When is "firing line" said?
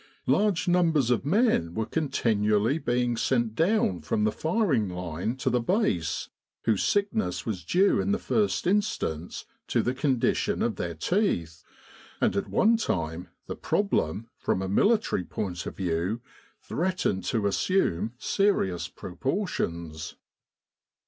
4.31-5.35